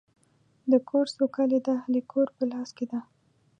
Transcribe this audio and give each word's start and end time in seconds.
د 0.71 0.73
کور 0.89 1.05
سوکالي 1.17 1.59
د 1.63 1.67
اهلِ 1.79 1.95
کور 2.11 2.27
په 2.37 2.43
لاس 2.51 2.69
کې 2.77 2.85
ده. 2.91 2.99